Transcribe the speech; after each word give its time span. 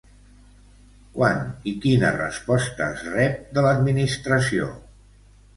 Quan 1.17 1.43
i 1.71 1.75
quina 1.83 2.11
resposta 2.17 2.87
es 2.97 3.05
rep 3.19 3.39
de 3.59 3.67
l'Administració? 3.67 4.73